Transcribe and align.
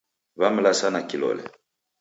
Wamlasa 0.35 0.87
na 0.93 1.01
kilole. 1.09 1.43